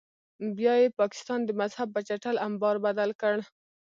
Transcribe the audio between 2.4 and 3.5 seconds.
امبار بدل کړ.